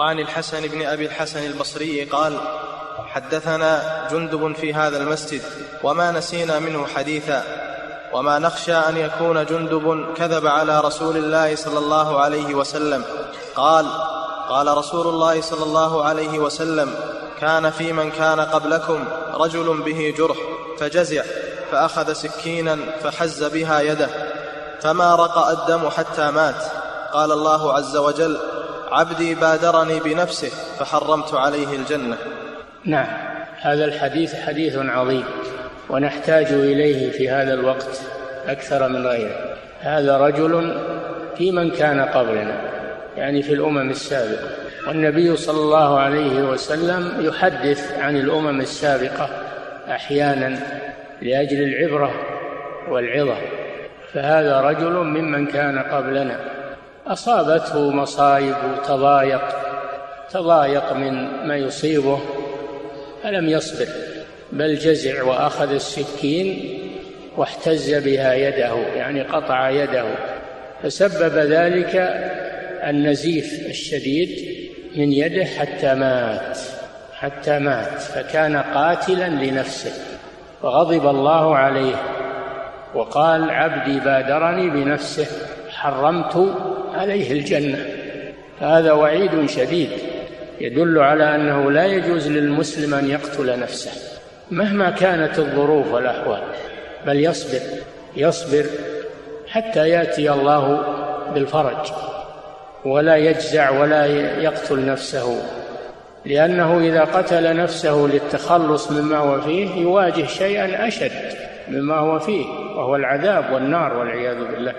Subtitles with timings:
[0.00, 2.40] وعن الحسن بن أبي الحسن البصري قال
[3.06, 5.42] حدثنا جندب في هذا المسجد
[5.82, 7.44] وما نسينا منه حديثا
[8.12, 13.04] وما نخشى أن يكون جندب كذب على رسول الله صلى الله عليه وسلم.
[13.54, 13.86] قال
[14.48, 16.94] قال رسول الله صلى الله عليه وسلم
[17.40, 19.04] كان في من كان قبلكم
[19.34, 20.36] رجل به جرح
[20.78, 21.22] فجزع
[21.72, 24.08] فأخذ سكينا فحز بها يده
[24.80, 26.64] فما رقا الدم حتى مات.
[27.12, 28.38] قال الله عز وجل
[28.90, 30.48] عبدي بادرني بنفسه
[30.78, 32.16] فحرمت عليه الجنة.
[32.84, 33.06] نعم
[33.60, 35.24] هذا الحديث حديث عظيم
[35.90, 38.00] ونحتاج إليه في هذا الوقت
[38.46, 39.56] أكثر من غيره.
[39.80, 40.80] هذا رجل
[41.38, 42.60] في من كان قبلنا
[43.16, 44.48] يعني في الأمم السابقة.
[44.88, 49.28] والنبي صلى الله عليه وسلم يحدث عن الأمم السابقة
[49.90, 50.58] أحيانا
[51.22, 52.14] لأجل العبرة
[52.88, 53.36] والعظة.
[54.12, 56.49] فهذا رجل ممن كان قبلنا.
[57.06, 58.56] أصابته مصائب
[58.88, 59.42] تضايق
[60.30, 62.20] تضايق من ما يصيبه
[63.22, 63.86] فلم يصبر
[64.52, 66.78] بل جزع وأخذ السكين
[67.36, 70.04] واحتز بها يده يعني قطع يده.
[70.82, 71.96] فسبب ذلك
[72.84, 74.60] النزيف الشديد
[74.96, 76.58] من يده حتى مات
[77.14, 79.92] حتى مات فكان قاتلا لنفسه.
[80.62, 81.94] فغضب الله عليه
[82.94, 85.26] وقال عبدي بادرني بنفسه
[85.70, 86.54] حرمت
[87.00, 87.86] عليه الجنة.
[88.60, 89.90] هذا وعيد شديد.
[90.60, 93.90] يدل على أنه لا يجوز للمسلم أن يقتل نفسه.
[94.50, 96.42] مهما كانت الظروف والأحوال.
[97.06, 97.60] بل يصبر
[98.16, 98.64] يصبر
[99.48, 100.82] حتى يأتي الله
[101.34, 101.92] بالفرج.
[102.84, 104.06] ولا يجزع ولا
[104.42, 105.42] يقتل نفسه.
[106.24, 111.12] لأنه إذا قتل نفسه للتخلص مما هو فيه يواجه شيئا أشد
[111.68, 112.44] مما هو فيه
[112.76, 114.72] وهو العذاب والنار والعياذ بالله.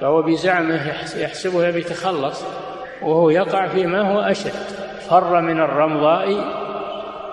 [0.00, 2.44] فهو بزعمه يحسبه يبي يتخلص
[3.02, 4.52] وهو يقع فيما هو أشد
[5.10, 6.44] فر من الرمضاء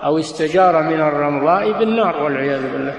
[0.04, 2.94] أو استجار من الرمضاء بالنار والعياذ بالله.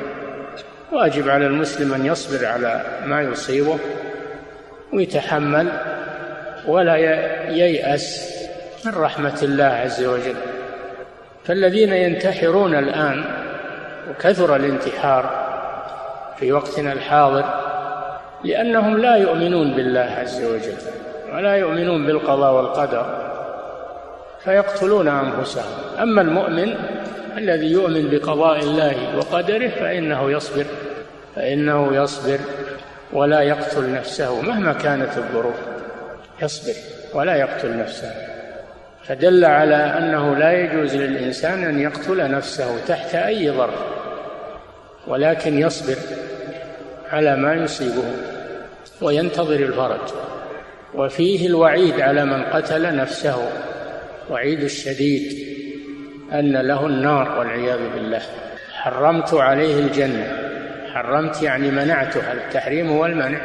[0.92, 3.80] وأجب على المسلم أن يصبر على ما يصيبه
[4.94, 5.72] ويتحمل
[6.68, 6.96] ولا
[7.50, 8.36] ييأس
[8.86, 10.36] من رحمة الله عز وجل.
[11.46, 13.24] فالذين ينتحرون الآن
[14.10, 15.46] وكثر الانتحار
[16.40, 17.65] في وقتنا الحاضر
[18.46, 20.78] لأنهم لا يؤمنون بالله عز وجل
[21.34, 23.26] ولا يؤمنون بالقضاء والقدر
[24.44, 26.00] فيقتلون أنفسهم.
[26.02, 26.76] أما المؤمن
[27.38, 30.66] الذي يؤمن بقضاء الله وقدره فإنه يصبر
[31.36, 32.40] فإنه يصبر
[33.14, 35.56] ولا يقتل نفسه مهما كانت الظروف
[36.42, 36.74] يصبر
[37.14, 38.12] ولا يقتل نفسه.
[39.04, 43.80] فدل على أنه لا يجوز للإنسان أن يقتل نفسه تحت أي ظرف
[45.08, 45.96] ولكن يصبر
[47.12, 48.35] على ما يصيبه.
[49.02, 50.00] وينتظر الفرج.
[50.94, 53.50] وفيه الوعيد على من قتل نفسه.
[54.30, 55.48] وعيد الشديد
[56.34, 58.22] أن له النار والعياذ بالله.
[58.74, 60.38] حرمت عليه الجنة.
[60.94, 63.42] حرمت يعني منعته التحريم هو المنع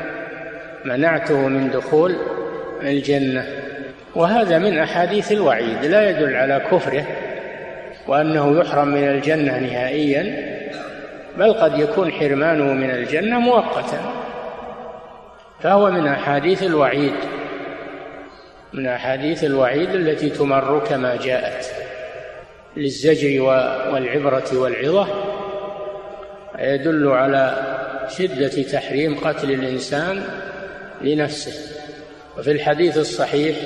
[0.84, 2.16] منعته من دخول
[2.82, 3.46] الجنة.
[4.14, 5.84] وهذا من أحاديث الوعيد.
[5.84, 7.06] لا يدل على كفره
[8.08, 10.50] وأنه يحرم من الجنة نهائيا
[11.38, 14.00] بل قد يكون حرمانه من الجنة مؤقتا.
[15.62, 17.14] فهو من أحاديث الوعيد
[18.72, 21.66] من أحاديث الوعيد التي تمر كما جاءت
[22.76, 23.42] للزجر
[23.92, 25.06] والعبرة والعظة
[26.58, 27.56] يدل على
[28.08, 30.22] شدة تحريم قتل الإنسان
[31.02, 31.76] لنفسه.
[32.38, 33.56] وفي الحديث الصحيح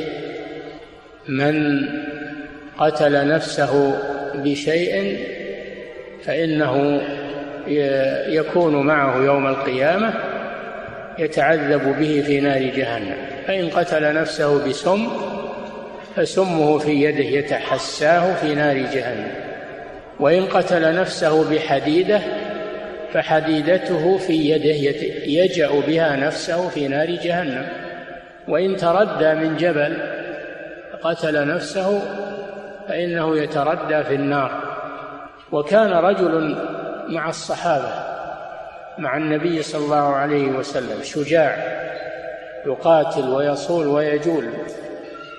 [1.29, 1.81] من
[2.79, 3.99] قتل نفسه
[4.35, 5.19] بشيء
[6.25, 7.03] فإنه
[8.29, 10.34] يكون معه يوم القيامة
[11.19, 13.17] يتعذب به في نار جهنم.
[13.47, 15.09] فإن قتل نفسه بسم
[16.17, 19.31] فسمه في يده يتحساه في نار جهنم.
[20.21, 22.21] وإن قتل نفسه بحديدة
[23.13, 27.67] فحديدته في يده يجأ بها نفسه في نار جهنم.
[28.49, 29.97] وإن تردى من جبل
[31.03, 32.03] قتل نفسه
[32.89, 34.75] فإنه يتردى في النار.
[35.53, 36.57] وكان رجل
[37.09, 38.14] مع الصحابة
[38.99, 41.57] مع النبي صلى الله عليه وسلم شجاع
[42.67, 44.49] يقاتل ويصول ويجول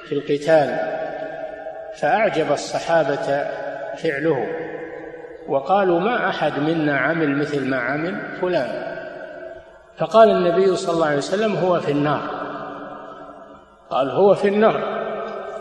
[0.10, 0.80] في القتال
[1.96, 3.46] فأعجب الصحابة
[3.98, 4.48] فعله
[5.48, 8.96] وقالوا ما أحد منا عمل مثل ما عمل فلان.
[9.98, 12.22] فقال النبي صلى الله عليه وسلم هو في النار.
[13.90, 15.06] قال هو في النار.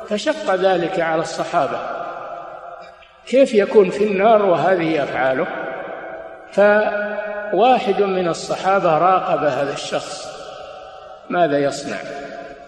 [0.09, 1.79] فشق ذلك على الصحابة.
[3.27, 5.64] كيف يكون في النار وهذه أفعاله؟
[6.55, 10.35] فواحد من الصحابة راقب هذا الشخص.
[11.31, 11.97] ماذا يصنع؟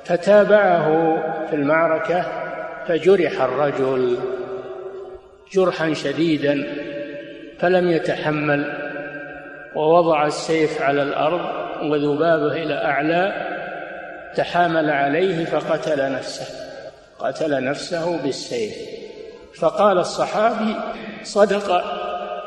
[0.05, 1.17] فتابعه
[1.51, 2.25] في المعركة
[2.89, 4.19] فجرح الرجل
[5.53, 6.67] جرحا شديدا
[7.59, 8.73] فلم يتحمل
[9.75, 11.41] ووضع السيف على الأرض
[11.83, 13.33] وذبابه إلى أعلى
[14.37, 16.47] تحامل عليه فقتل نفسه
[17.19, 18.77] قتل نفسه بالسيف.
[19.59, 20.77] فقال الصحابي
[21.23, 21.83] صدق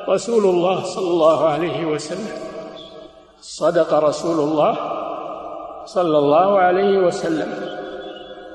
[0.08, 2.38] رسول الله صلى الله عليه وسلم.
[3.42, 4.78] صدق رسول الله
[5.86, 7.48] صلى الله عليه وسلم.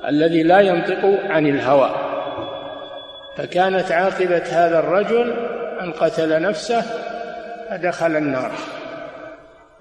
[0.09, 1.91] الذي لا ينطق عن الهوى.
[3.37, 5.33] فكانت عاقبة هذا الرجل
[5.81, 6.83] أن قتل نفسه
[7.71, 8.51] فدخل النار.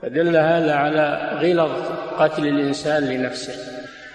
[0.02, 1.72] فدل هذا على غلظ
[2.20, 3.54] قتل الإنسان لنفسه.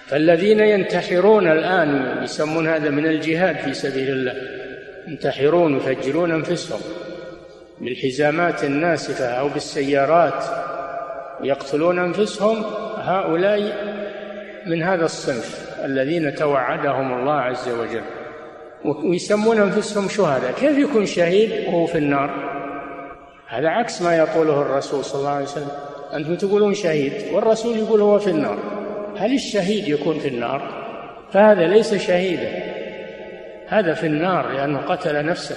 [0.07, 4.33] فالذين ينتحرون الآن يسمون هذا من الجهاد في سبيل الله
[5.07, 6.79] ينتحرون يفجرون أنفسهم.
[7.81, 10.43] بالحزامات الناسفة أو بالسيارات
[11.43, 12.63] يقتلون أنفسهم
[12.97, 13.59] هؤلاء
[14.67, 18.03] من هذا الصنف الذين توعدهم الله عز وجل.
[18.85, 20.51] ويسمون أنفسهم شهداء.
[20.51, 22.29] كيف يكون شهيد وهو في النار؟
[23.47, 25.71] هذا عكس ما يقوله الرسول صلى الله عليه وسلم.
[26.13, 28.57] أنتم تقولون شهيد والرسول يقول هو في النار.
[29.17, 30.61] هل الشهيد يكون في النار؟
[31.33, 32.49] فهذا ليس شهيدا.
[33.67, 35.55] هذا في النار لأنه قتل نفسه.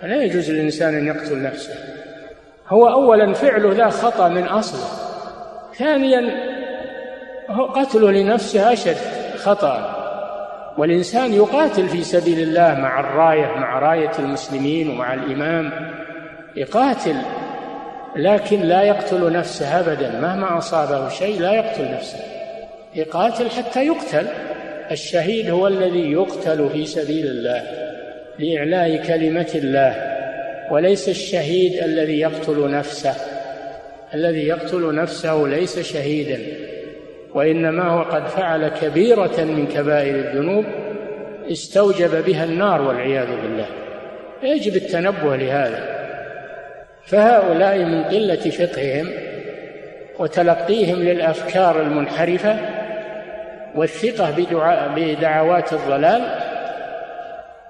[0.00, 1.74] فلا يجوز للإنسان أن يقتل نفسه.
[2.68, 4.88] هو أولا فعله ذا خطأ من أصله.
[5.78, 6.30] ثانيا
[7.74, 8.96] قتله لنفسه أشد
[9.36, 9.92] خطأ.
[10.78, 15.72] والإنسان يقاتل في سبيل الله مع الراية مع راية المسلمين ومع الإمام.
[16.56, 17.16] يقاتل
[18.16, 20.20] لكن لا يقتل نفسه أبدا.
[20.20, 22.18] مهما أصابه شيء لا يقتل نفسه.
[22.94, 24.26] يقاتل حتى يقتل.
[24.90, 27.85] الشهيد هو الذي يقتل في سبيل الله.
[28.38, 30.16] لإعلاء كلمة الله
[30.70, 33.14] وليس الشهيد الذي يقتل نفسه.
[34.14, 36.38] الذي يقتل نفسه ليس شهيدا
[37.34, 40.64] وإنما هو قد فعل كبيرة من كبائر الذنوب
[41.52, 43.66] استوجب بها النار والعياذ بالله.
[44.42, 45.96] يجب التنبه لهذا.
[47.04, 49.10] فهؤلاء من قلة فقههم
[50.18, 52.56] وتلقيهم للأفكار المنحرفة
[53.74, 54.30] والثقة
[54.96, 56.45] بدعوات الضلال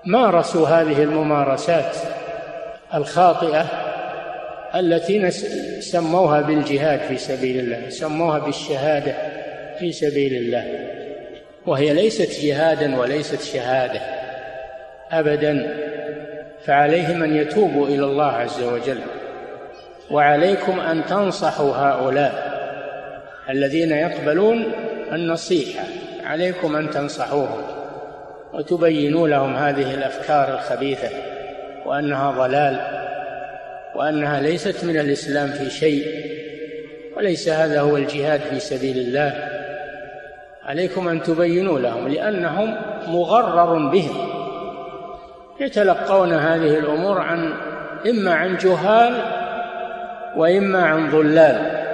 [0.06, 1.96] مارسوا هذه الممارسات
[2.94, 3.66] الخاطئة
[4.74, 5.30] التي
[5.80, 9.14] سموها بالجهاد في سبيل الله سموها بالشهادة
[9.78, 10.64] في سبيل الله.
[11.66, 14.00] وهي ليست جهادا وليست شهادة
[15.12, 15.76] أبدا.
[16.64, 19.00] فعليهم أن يتوبوا إلى الله عز وجل.
[20.10, 22.56] وعليكم أن تنصحوا هؤلاء
[23.50, 24.72] الذين يقبلون
[25.12, 25.84] النصيحة.
[26.24, 27.75] عليكم أن تنصحوهم.
[28.56, 31.08] وتبينوا لهم هذه الأفكار الخبيثة
[31.86, 32.80] وأنها ضلال
[33.94, 36.06] وأنها ليست من الإسلام في شيء
[37.16, 39.48] وليس هذا هو الجهاد في سبيل الله.
[40.64, 42.76] عليكم أن تبينوا لهم لأنهم
[43.08, 44.28] مغرر بهم.
[45.60, 47.52] يتلقون هذه الأمور عن
[48.10, 49.14] إما عن جهال
[50.36, 51.86] وإما عن ضلال.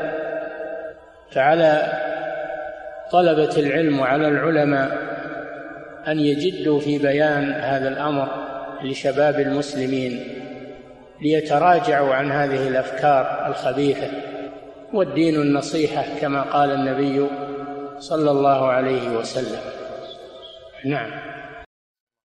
[1.30, 1.92] فعلى
[3.12, 5.01] طلبة العلم وعلى العلماء
[6.08, 8.28] أن يجدوا في بيان هذا الأمر
[8.84, 10.20] لشباب المسلمين
[11.22, 14.08] ليتراجعوا عن هذه الأفكار الخبيثة
[14.92, 17.26] والدين النصيحة كما قال النبي
[17.98, 19.60] صلى الله عليه وسلم.
[20.84, 21.10] نعم.